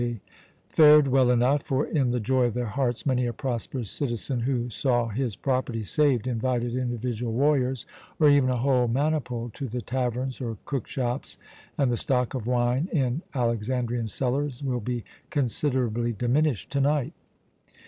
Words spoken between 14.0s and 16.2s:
cellars will be considerably